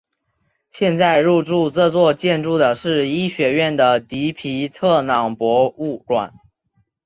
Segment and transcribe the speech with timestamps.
[0.71, 6.33] 现在入驻这座建筑的是医学院的迪皮特朗博物馆。